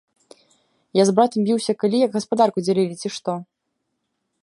[0.99, 3.41] Я з братам біўся калі, як гаспадарку дзялілі, ці што?